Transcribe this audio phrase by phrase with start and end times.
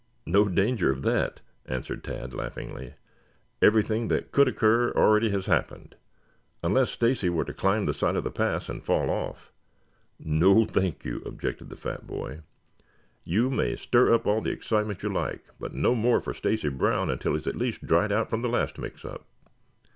[0.25, 2.95] "No danger of that," answered Tad laughingly.
[3.61, 5.93] "Everything that could occur already has happened,
[6.63, 9.51] unless Stacy were to climb the side of the pass and fall off."
[10.17, 12.39] "No, thank you," objected the fat boy.
[13.23, 17.11] "You may stir up all the excitement you like, but no more for Stacy Brown
[17.11, 19.21] until he is at least dried out from the last mixup."